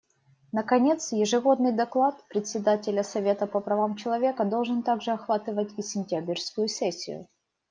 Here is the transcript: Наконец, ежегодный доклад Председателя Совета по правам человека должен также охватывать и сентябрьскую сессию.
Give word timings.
Наконец, 0.51 1.11
ежегодный 1.11 1.71
доклад 1.71 2.23
Председателя 2.27 3.03
Совета 3.03 3.45
по 3.45 3.59
правам 3.59 3.95
человека 3.97 4.45
должен 4.45 4.81
также 4.81 5.11
охватывать 5.11 5.77
и 5.77 5.83
сентябрьскую 5.83 6.69
сессию. 6.69 7.27